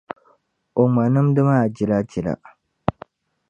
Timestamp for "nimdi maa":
1.13-1.65